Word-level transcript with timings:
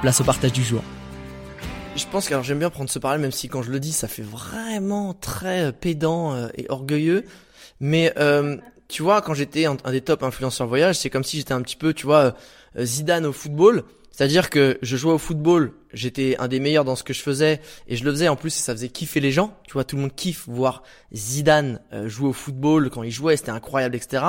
place 0.00 0.20
au 0.20 0.24
partage 0.24 0.52
du 0.52 0.64
jour. 0.64 0.82
Je 1.96 2.04
pense 2.10 2.28
que 2.28 2.42
j'aime 2.42 2.58
bien 2.58 2.70
prendre 2.70 2.88
ce 2.88 2.98
parallèle, 2.98 3.20
même 3.20 3.32
si 3.32 3.48
quand 3.48 3.62
je 3.62 3.70
le 3.70 3.80
dis, 3.80 3.92
ça 3.92 4.08
fait 4.08 4.22
vraiment 4.22 5.12
très 5.12 5.66
euh, 5.66 5.72
pédant 5.72 6.34
euh, 6.34 6.48
et 6.56 6.66
orgueilleux. 6.70 7.24
Mais 7.80 8.12
euh, 8.16 8.56
tu 8.88 9.02
vois, 9.02 9.20
quand 9.20 9.34
j'étais 9.34 9.66
un, 9.66 9.76
des 9.90 10.00
top 10.00 10.22
influenceurs 10.22 10.66
voyage, 10.66 10.96
c'est 10.96 11.10
comme 11.10 11.24
si 11.24 11.36
j'étais 11.36 11.52
un 11.52 11.60
petit 11.62 11.76
peu, 11.76 11.92
tu 11.92 12.06
vois, 12.06 12.34
Zidane 12.78 13.26
au 13.26 13.32
football. 13.32 13.84
C'est-à-dire 14.10 14.50
que 14.50 14.78
je 14.82 14.96
jouais 14.96 15.12
au 15.12 15.18
football, 15.18 15.72
j'étais 15.92 16.36
un 16.38 16.48
des 16.48 16.60
meilleurs 16.60 16.84
dans 16.84 16.96
ce 16.96 17.04
que 17.04 17.12
je 17.12 17.20
faisais 17.20 17.60
et 17.86 17.96
je 17.96 18.04
le 18.04 18.10
faisais 18.10 18.28
en 18.28 18.36
plus 18.36 18.50
ça 18.50 18.74
faisait 18.74 18.88
kiffer 18.88 19.20
les 19.20 19.32
gens. 19.32 19.56
Tu 19.66 19.72
vois, 19.72 19.84
tout 19.84 19.96
le 19.96 20.02
monde 20.02 20.14
kiffe 20.14 20.46
voir 20.46 20.82
Zidane 21.14 21.80
jouer 22.06 22.28
au 22.28 22.32
football 22.34 22.90
quand 22.90 23.02
il 23.02 23.12
jouait, 23.12 23.38
c'était 23.38 23.50
incroyable, 23.50 23.96
etc. 23.96 24.24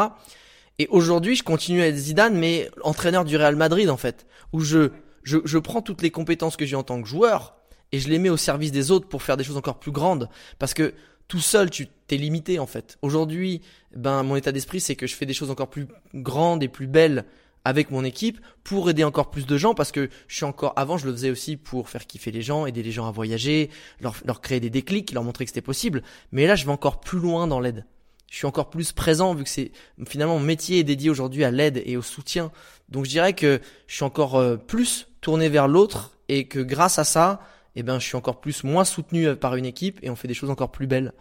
Et 0.79 0.87
aujourd'hui, 0.89 1.35
je 1.35 1.43
continue 1.43 1.81
à 1.81 1.87
être 1.87 1.95
Zidane, 1.95 2.37
mais 2.37 2.69
entraîneur 2.83 3.25
du 3.25 3.35
Real 3.35 3.57
Madrid 3.57 3.89
en 3.89 3.97
fait, 3.97 4.25
où 4.53 4.61
je 4.61 4.91
je, 5.23 5.37
je 5.45 5.57
prends 5.57 5.81
toutes 5.81 6.01
les 6.01 6.11
compétences 6.11 6.57
que 6.57 6.65
j'ai 6.65 6.75
en 6.75 6.83
tant 6.83 7.01
que 7.01 7.07
joueur 7.07 7.55
et 7.91 7.99
je 7.99 8.09
les 8.09 8.19
mets 8.19 8.29
au 8.29 8.37
service 8.37 8.71
des 8.71 8.91
autres 8.91 9.07
pour 9.07 9.23
faire 9.23 9.37
des 9.37 9.43
choses 9.43 9.57
encore 9.57 9.79
plus 9.79 9.91
grandes. 9.91 10.29
Parce 10.59 10.73
que 10.73 10.93
tout 11.27 11.39
seul, 11.39 11.69
tu 11.69 11.87
t'es 12.07 12.17
limité 12.17 12.59
en 12.59 12.67
fait. 12.67 12.97
Aujourd'hui, 13.01 13.61
ben 13.95 14.23
mon 14.23 14.35
état 14.35 14.51
d'esprit, 14.51 14.81
c'est 14.81 14.95
que 14.95 15.07
je 15.07 15.15
fais 15.15 15.25
des 15.25 15.33
choses 15.33 15.49
encore 15.49 15.69
plus 15.69 15.87
grandes 16.13 16.63
et 16.63 16.67
plus 16.67 16.87
belles 16.87 17.25
avec 17.63 17.91
mon 17.91 18.03
équipe 18.03 18.39
pour 18.63 18.89
aider 18.89 19.03
encore 19.03 19.29
plus 19.29 19.45
de 19.45 19.57
gens 19.57 19.73
parce 19.73 19.91
que 19.91 20.09
je 20.27 20.35
suis 20.35 20.45
encore 20.45 20.73
avant 20.75 20.97
je 20.97 21.05
le 21.05 21.11
faisais 21.11 21.29
aussi 21.29 21.57
pour 21.57 21.89
faire 21.89 22.07
kiffer 22.07 22.31
les 22.31 22.41
gens 22.41 22.65
aider 22.65 22.81
les 22.81 22.91
gens 22.91 23.07
à 23.07 23.11
voyager 23.11 23.69
leur, 23.99 24.15
leur 24.25 24.41
créer 24.41 24.59
des 24.59 24.71
déclics 24.71 25.11
leur 25.11 25.23
montrer 25.23 25.45
que 25.45 25.51
c'était 25.51 25.61
possible 25.61 26.01
mais 26.31 26.47
là 26.47 26.55
je 26.55 26.65
vais 26.65 26.71
encore 26.71 26.99
plus 26.99 27.19
loin 27.19 27.45
dans 27.45 27.59
l'aide 27.59 27.85
je 28.31 28.37
suis 28.37 28.47
encore 28.47 28.69
plus 28.69 28.93
présent 28.93 29.35
vu 29.35 29.43
que 29.43 29.49
c'est 29.49 29.73
finalement 30.07 30.39
mon 30.39 30.45
métier 30.45 30.79
est 30.79 30.83
dédié 30.85 31.09
aujourd'hui 31.09 31.43
à 31.43 31.51
l'aide 31.51 31.83
et 31.85 31.97
au 31.97 32.01
soutien. 32.01 32.49
Donc 32.87 33.03
je 33.03 33.09
dirais 33.09 33.33
que 33.33 33.59
je 33.87 33.93
suis 33.93 34.05
encore 34.05 34.35
euh, 34.35 34.55
plus 34.55 35.09
tourné 35.19 35.49
vers 35.49 35.67
l'autre 35.67 36.17
et 36.29 36.47
que 36.47 36.59
grâce 36.59 36.97
à 36.97 37.03
ça, 37.03 37.41
eh 37.75 37.83
ben 37.83 37.99
je 37.99 38.05
suis 38.05 38.15
encore 38.15 38.39
plus 38.39 38.63
moins 38.63 38.85
soutenu 38.85 39.27
euh, 39.27 39.35
par 39.35 39.57
une 39.57 39.65
équipe 39.65 39.99
et 40.01 40.09
on 40.09 40.15
fait 40.15 40.29
des 40.29 40.33
choses 40.33 40.49
encore 40.49 40.71
plus 40.71 40.87
belles. 40.87 41.11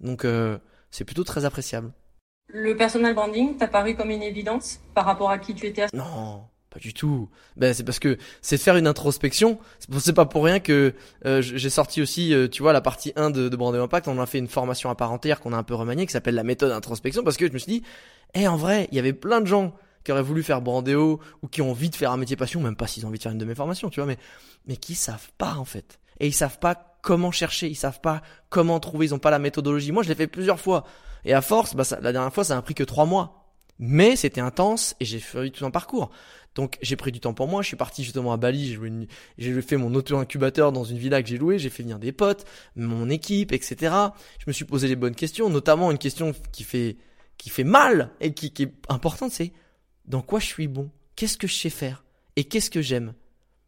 Donc 0.00 0.24
euh, 0.24 0.58
c'est 0.90 1.04
plutôt 1.04 1.22
très 1.22 1.44
appréciable. 1.44 1.92
Le 2.48 2.76
personal 2.76 3.14
branding 3.14 3.56
t'a 3.56 3.68
paru 3.68 3.94
comme 3.94 4.10
une 4.10 4.24
évidence 4.24 4.80
par 4.92 5.04
rapport 5.04 5.30
à 5.30 5.38
qui 5.38 5.54
tu 5.54 5.66
étais 5.66 5.86
Non, 5.94 6.48
pas 6.76 6.80
du 6.80 6.92
tout. 6.92 7.30
Ben 7.56 7.72
c'est 7.72 7.84
parce 7.84 7.98
que 7.98 8.18
c'est 8.42 8.58
faire 8.58 8.76
une 8.76 8.86
introspection. 8.86 9.58
C'est 9.98 10.12
pas 10.12 10.26
pour 10.26 10.44
rien 10.44 10.60
que 10.60 10.94
euh, 11.24 11.40
j'ai 11.40 11.70
sorti 11.70 12.02
aussi, 12.02 12.34
euh, 12.34 12.48
tu 12.48 12.62
vois, 12.62 12.74
la 12.74 12.82
partie 12.82 13.14
1 13.16 13.30
de, 13.30 13.48
de 13.48 13.78
Impact. 13.78 14.08
On 14.08 14.20
a 14.20 14.26
fait 14.26 14.38
une 14.38 14.48
formation 14.48 14.90
à 14.90 14.94
part 14.94 15.10
entière 15.10 15.40
qu'on 15.40 15.54
a 15.54 15.56
un 15.56 15.62
peu 15.62 15.74
remaniée 15.74 16.04
qui 16.04 16.12
s'appelle 16.12 16.34
la 16.34 16.42
méthode 16.42 16.72
introspection 16.72 17.24
parce 17.24 17.38
que 17.38 17.46
je 17.48 17.52
me 17.52 17.58
suis 17.58 17.72
dit, 17.72 17.82
eh 18.34 18.46
en 18.46 18.56
vrai, 18.56 18.88
il 18.92 18.96
y 18.96 18.98
avait 18.98 19.14
plein 19.14 19.40
de 19.40 19.46
gens 19.46 19.74
qui 20.04 20.12
auraient 20.12 20.22
voulu 20.22 20.42
faire 20.42 20.60
Brandéo 20.60 21.18
ou 21.42 21.48
qui 21.48 21.62
ont 21.62 21.70
envie 21.70 21.88
de 21.88 21.96
faire 21.96 22.12
un 22.12 22.18
métier 22.18 22.36
passion, 22.36 22.60
même 22.60 22.76
pas 22.76 22.86
s'ils 22.86 23.06
ont 23.06 23.08
envie 23.08 23.18
de 23.18 23.22
faire 23.22 23.32
une 23.32 23.38
de 23.38 23.44
mes 23.46 23.54
formations, 23.54 23.88
tu 23.88 24.00
vois, 24.00 24.06
mais 24.06 24.18
mais 24.66 24.76
qui 24.76 24.94
savent 24.94 25.30
pas 25.38 25.54
en 25.54 25.64
fait. 25.64 25.98
Et 26.20 26.26
ils 26.26 26.34
savent 26.34 26.58
pas 26.58 26.98
comment 27.00 27.32
chercher, 27.32 27.68
ils 27.68 27.74
savent 27.74 28.00
pas 28.00 28.20
comment 28.50 28.78
trouver, 28.80 29.06
ils 29.06 29.14
ont 29.14 29.18
pas 29.18 29.30
la 29.30 29.38
méthodologie. 29.38 29.92
Moi, 29.92 30.02
je 30.02 30.08
l'ai 30.08 30.14
fait 30.14 30.26
plusieurs 30.26 30.60
fois. 30.60 30.84
Et 31.24 31.32
à 31.32 31.40
force, 31.40 31.74
bah, 31.74 31.84
ça, 31.84 31.98
la 32.00 32.12
dernière 32.12 32.32
fois, 32.32 32.44
ça 32.44 32.56
a 32.56 32.62
pris 32.62 32.74
que 32.74 32.84
trois 32.84 33.06
mois. 33.06 33.45
Mais 33.78 34.16
c'était 34.16 34.40
intense 34.40 34.96
et 35.00 35.04
j'ai 35.04 35.20
fait 35.20 35.50
tout 35.50 35.66
un 35.66 35.70
parcours. 35.70 36.10
Donc 36.54 36.78
j'ai 36.80 36.96
pris 36.96 37.12
du 37.12 37.20
temps 37.20 37.34
pour 37.34 37.48
moi, 37.48 37.60
je 37.60 37.68
suis 37.68 37.76
parti 37.76 38.02
justement 38.02 38.32
à 38.32 38.38
Bali, 38.38 38.78
j'ai 39.36 39.62
fait 39.62 39.76
mon 39.76 39.94
auto-incubateur 39.94 40.72
dans 40.72 40.84
une 40.84 40.96
villa 40.96 41.22
que 41.22 41.28
j'ai 41.28 41.36
louée, 41.36 41.58
j'ai 41.58 41.68
fait 41.68 41.82
venir 41.82 41.98
des 41.98 42.12
potes, 42.12 42.46
mon 42.76 43.10
équipe, 43.10 43.52
etc. 43.52 43.94
Je 44.38 44.44
me 44.46 44.52
suis 44.52 44.64
posé 44.64 44.88
les 44.88 44.96
bonnes 44.96 45.14
questions, 45.14 45.50
notamment 45.50 45.90
une 45.90 45.98
question 45.98 46.32
qui 46.52 46.64
fait, 46.64 46.96
qui 47.36 47.50
fait 47.50 47.64
mal 47.64 48.10
et 48.20 48.32
qui, 48.32 48.52
qui 48.52 48.62
est 48.62 48.72
importante, 48.88 49.32
c'est 49.32 49.52
dans 50.06 50.22
quoi 50.22 50.40
je 50.40 50.46
suis 50.46 50.66
bon? 50.66 50.90
Qu'est-ce 51.14 51.36
que 51.36 51.46
je 51.46 51.54
sais 51.54 51.70
faire? 51.70 52.04
Et 52.36 52.44
qu'est-ce 52.44 52.70
que 52.70 52.80
j'aime? 52.80 53.12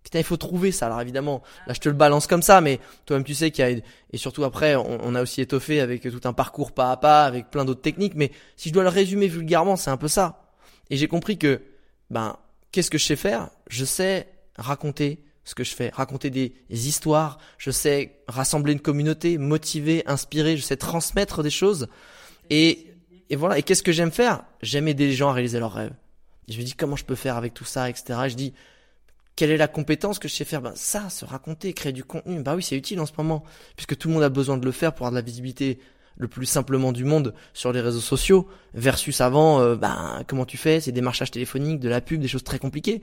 Putain, 0.08 0.20
il 0.20 0.24
faut 0.24 0.38
trouver 0.38 0.72
ça. 0.72 0.86
Alors 0.86 1.02
évidemment, 1.02 1.42
là 1.66 1.74
je 1.74 1.80
te 1.80 1.88
le 1.90 1.94
balance 1.94 2.26
comme 2.26 2.40
ça, 2.40 2.62
mais 2.62 2.80
toi-même 3.04 3.24
tu 3.24 3.34
sais 3.34 3.50
qu'il 3.50 3.68
y 3.68 3.74
a 3.74 3.78
et 4.10 4.16
surtout 4.16 4.42
après, 4.42 4.74
on, 4.74 5.14
a 5.14 5.20
aussi 5.20 5.42
étoffé 5.42 5.82
avec 5.82 6.00
tout 6.00 6.22
un 6.24 6.32
parcours 6.32 6.72
pas 6.72 6.92
à 6.92 6.96
pas, 6.96 7.26
avec 7.26 7.50
plein 7.50 7.66
d'autres 7.66 7.82
techniques. 7.82 8.14
Mais 8.14 8.32
si 8.56 8.70
je 8.70 8.74
dois 8.74 8.84
le 8.84 8.88
résumer 8.88 9.28
vulgairement, 9.28 9.76
c'est 9.76 9.90
un 9.90 9.98
peu 9.98 10.08
ça. 10.08 10.54
Et 10.88 10.96
j'ai 10.96 11.08
compris 11.08 11.36
que 11.36 11.60
ben 12.08 12.38
qu'est-ce 12.72 12.90
que 12.90 12.96
je 12.96 13.04
sais 13.04 13.16
faire? 13.16 13.50
Je 13.68 13.84
sais 13.84 14.28
raconter 14.56 15.22
ce 15.44 15.54
que 15.54 15.62
je 15.62 15.74
fais, 15.74 15.90
raconter 15.90 16.30
des 16.30 16.54
histoires, 16.70 17.36
je 17.58 17.70
sais 17.70 18.22
rassembler 18.28 18.72
une 18.72 18.80
communauté, 18.80 19.36
motiver, 19.36 20.04
inspirer, 20.06 20.56
je 20.56 20.62
sais 20.62 20.78
transmettre 20.78 21.42
des 21.42 21.50
choses. 21.50 21.88
Et, 22.48 22.94
et 23.28 23.36
voilà, 23.36 23.58
et 23.58 23.62
qu'est-ce 23.62 23.82
que 23.82 23.92
j'aime 23.92 24.10
faire? 24.10 24.44
J'aime 24.62 24.88
aider 24.88 25.06
les 25.06 25.12
gens 25.12 25.28
à 25.28 25.34
réaliser 25.34 25.58
leurs 25.58 25.74
rêves. 25.74 25.92
Et 26.48 26.52
je 26.52 26.58
me 26.58 26.64
dis 26.64 26.72
comment 26.72 26.96
je 26.96 27.04
peux 27.04 27.14
faire 27.14 27.36
avec 27.36 27.52
tout 27.52 27.66
ça, 27.66 27.90
etc. 27.90 28.20
Et 28.24 28.30
je 28.30 28.36
dis 28.36 28.54
quelle 29.38 29.52
est 29.52 29.56
la 29.56 29.68
compétence 29.68 30.18
que 30.18 30.26
je 30.26 30.34
sais 30.34 30.44
faire? 30.44 30.60
Ben 30.60 30.72
ça, 30.74 31.10
se 31.10 31.24
raconter, 31.24 31.72
créer 31.72 31.92
du 31.92 32.02
contenu. 32.02 32.42
Bah 32.42 32.56
oui, 32.56 32.62
c'est 32.64 32.76
utile 32.76 32.98
en 32.98 33.06
ce 33.06 33.12
moment, 33.16 33.44
puisque 33.76 33.96
tout 33.96 34.08
le 34.08 34.14
monde 34.14 34.24
a 34.24 34.30
besoin 34.30 34.56
de 34.56 34.64
le 34.64 34.72
faire 34.72 34.92
pour 34.92 35.06
avoir 35.06 35.12
de 35.12 35.16
la 35.16 35.24
visibilité 35.24 35.78
le 36.16 36.26
plus 36.26 36.44
simplement 36.44 36.90
du 36.90 37.04
monde 37.04 37.32
sur 37.54 37.72
les 37.72 37.80
réseaux 37.80 38.00
sociaux, 38.00 38.48
versus 38.74 39.20
avant, 39.20 39.60
euh, 39.60 39.76
ben, 39.76 40.24
comment 40.26 40.44
tu 40.44 40.56
fais? 40.56 40.80
C'est 40.80 40.90
des 40.90 41.02
marchages 41.02 41.30
téléphoniques, 41.30 41.78
de 41.78 41.88
la 41.88 42.00
pub, 42.00 42.20
des 42.20 42.26
choses 42.26 42.42
très 42.42 42.58
compliquées. 42.58 43.00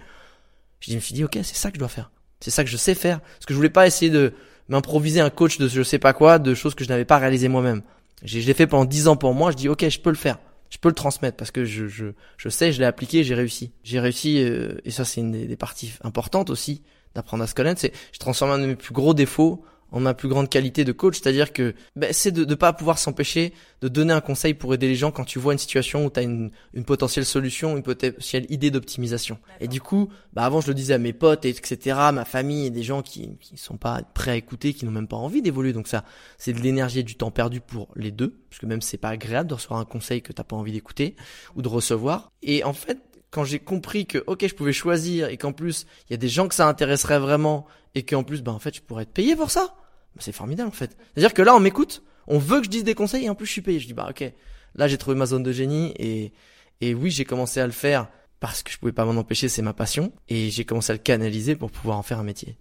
Je 0.81 0.93
me 0.93 0.99
suis 0.99 1.13
dit, 1.13 1.23
ok, 1.23 1.35
c'est 1.35 1.55
ça 1.55 1.69
que 1.71 1.75
je 1.75 1.79
dois 1.79 1.87
faire. 1.87 2.11
C'est 2.41 2.51
ça 2.51 2.65
que 2.65 2.69
je 2.69 2.75
sais 2.75 2.95
faire. 2.95 3.21
Parce 3.21 3.45
que 3.45 3.53
je 3.53 3.55
voulais 3.55 3.69
pas 3.69 3.87
essayer 3.87 4.11
de 4.11 4.33
m'improviser 4.67 5.21
un 5.21 5.29
coach 5.29 5.57
de 5.57 5.69
je 5.69 5.83
sais 5.83 5.99
pas 5.99 6.11
quoi, 6.11 6.37
de 6.37 6.53
choses 6.53 6.75
que 6.75 6.83
je 6.83 6.89
n'avais 6.89 7.05
pas 7.05 7.17
réalisées 7.17 7.47
moi-même. 7.47 7.81
Je 8.23 8.39
l'ai 8.39 8.53
fait 8.53 8.67
pendant 8.67 8.83
dix 8.83 9.07
ans 9.07 9.15
pour 9.15 9.33
moi, 9.33 9.51
je 9.51 9.55
dis, 9.55 9.69
ok, 9.69 9.87
je 9.87 9.99
peux 10.01 10.09
le 10.09 10.17
faire. 10.17 10.37
Je 10.69 10.77
peux 10.77 10.89
le 10.89 10.95
transmettre 10.95 11.37
parce 11.37 11.51
que 11.51 11.65
je, 11.65 11.87
je, 11.87 12.07
je 12.37 12.49
sais, 12.49 12.71
je 12.71 12.79
l'ai 12.79 12.85
appliqué, 12.85 13.23
j'ai 13.23 13.35
réussi. 13.35 13.71
J'ai 13.83 13.99
réussi, 13.99 14.43
euh, 14.43 14.77
et 14.83 14.91
ça 14.91 15.05
c'est 15.05 15.21
une 15.21 15.31
des, 15.31 15.45
des, 15.45 15.55
parties 15.55 15.93
importantes 16.03 16.49
aussi 16.49 16.81
d'apprendre 17.13 17.43
à 17.43 17.47
se 17.47 17.55
connaître, 17.55 17.79
c'est 17.79 17.93
je 18.11 18.19
transforme 18.19 18.51
un 18.51 18.59
de 18.59 18.65
mes 18.65 18.75
plus 18.75 18.93
gros 18.93 19.13
défauts 19.13 19.63
en 19.95 20.01
ma 20.01 20.13
plus 20.13 20.27
grande 20.27 20.49
qualité 20.49 20.83
de 20.83 20.91
coach, 20.91 21.21
c'est-à-dire 21.21 21.53
que 21.53 21.73
ben, 21.95 22.11
c'est 22.11 22.31
de 22.31 22.43
ne 22.43 22.55
pas 22.55 22.73
pouvoir 22.73 22.99
s'empêcher 22.99 23.53
de 23.79 23.87
donner 23.87 24.11
un 24.11 24.19
conseil 24.19 24.53
pour 24.53 24.73
aider 24.73 24.89
les 24.89 24.95
gens 24.95 25.09
quand 25.09 25.23
tu 25.23 25.39
vois 25.39 25.53
une 25.53 25.59
situation 25.59 26.05
où 26.05 26.09
tu 26.09 26.19
as 26.19 26.23
une, 26.23 26.51
une, 26.73 26.83
potentielle 26.83 27.23
solution, 27.23 27.77
une 27.77 27.81
potentielle 27.81 28.45
idée 28.49 28.71
d'optimisation. 28.71 29.39
Et 29.61 29.69
du 29.69 29.79
coup, 29.79 30.09
bah 30.33 30.43
avant 30.43 30.59
je 30.59 30.67
le 30.67 30.73
disais 30.73 30.93
à 30.93 30.97
mes 30.97 31.13
potes, 31.13 31.45
etc., 31.45 31.97
ma 32.11 32.25
famille 32.25 32.65
et 32.65 32.71
des 32.71 32.83
gens 32.83 33.01
qui 33.01 33.37
qui 33.39 33.55
sont 33.55 33.77
pas 33.77 34.01
prêts 34.13 34.31
à 34.31 34.35
écouter, 34.35 34.73
qui 34.73 34.83
n'ont 34.83 34.91
même 34.91 35.07
pas 35.07 35.15
envie 35.15 35.41
d'évoluer. 35.41 35.71
Donc 35.71 35.87
ça, 35.87 36.03
c'est 36.37 36.51
de 36.51 36.59
l'énergie 36.59 36.99
et 36.99 37.03
du 37.03 37.15
temps 37.15 37.31
perdu 37.31 37.61
pour 37.61 37.87
les 37.95 38.11
deux, 38.11 38.35
parce 38.49 38.59
que 38.59 38.65
même 38.65 38.81
c'est 38.81 38.97
pas 38.97 39.09
agréable 39.09 39.47
de 39.47 39.53
recevoir 39.53 39.79
un 39.79 39.85
conseil 39.85 40.21
que 40.21 40.33
t'as 40.33 40.43
pas 40.43 40.57
envie 40.57 40.73
d'écouter 40.73 41.15
ou 41.55 41.61
de 41.61 41.69
recevoir. 41.69 42.33
Et 42.43 42.65
en 42.65 42.73
fait, 42.73 42.99
quand 43.31 43.45
j'ai 43.45 43.59
compris 43.59 44.05
que 44.05 44.21
ok 44.27 44.45
je 44.45 44.55
pouvais 44.55 44.73
choisir 44.73 45.29
et 45.29 45.37
qu'en 45.37 45.53
plus 45.53 45.85
il 46.09 46.11
y 46.11 46.15
a 46.15 46.17
des 46.17 46.29
gens 46.29 46.49
que 46.49 46.55
ça 46.55 46.67
intéresserait 46.67 47.19
vraiment 47.19 47.65
et 47.93 48.03
qu'en 48.03 48.23
plus 48.23 48.41
bah 48.41 48.51
en 48.51 48.59
fait 48.59 48.75
je 48.75 48.81
pourrais 48.81 49.03
être 49.03 49.13
payé 49.13 49.35
pour 49.35 49.51
ça 49.51 49.75
bah, 49.75 49.84
c'est 50.19 50.31
formidable 50.31 50.69
en 50.69 50.71
fait. 50.71 50.97
C'est 51.13 51.19
à 51.19 51.21
dire 51.21 51.33
que 51.33 51.41
là 51.41 51.55
on 51.55 51.59
m'écoute 51.59 52.03
on 52.27 52.39
veut 52.39 52.59
que 52.59 52.65
je 52.65 52.69
dise 52.69 52.83
des 52.83 52.95
conseils 52.95 53.25
et 53.25 53.29
en 53.29 53.35
plus 53.35 53.45
je 53.45 53.51
suis 53.51 53.61
payé. 53.61 53.79
Je 53.79 53.87
dis 53.87 53.93
bah 53.93 54.07
ok. 54.09 54.31
Là 54.75 54.87
j'ai 54.87 54.97
trouvé 54.97 55.15
ma 55.15 55.25
zone 55.25 55.43
de 55.43 55.51
génie 55.51 55.93
et 55.97 56.33
et 56.81 56.93
oui 56.93 57.11
j'ai 57.11 57.25
commencé 57.25 57.59
à 57.59 57.65
le 57.65 57.71
faire 57.71 58.07
parce 58.39 58.63
que 58.63 58.71
je 58.71 58.77
pouvais 58.77 58.91
pas 58.91 59.05
m'en 59.05 59.19
empêcher 59.19 59.47
c'est 59.47 59.61
ma 59.61 59.73
passion 59.73 60.11
et 60.27 60.49
j'ai 60.49 60.65
commencé 60.65 60.91
à 60.91 60.95
le 60.95 60.99
canaliser 60.99 61.55
pour 61.55 61.71
pouvoir 61.71 61.97
en 61.97 62.03
faire 62.03 62.19
un 62.19 62.23
métier 62.23 62.57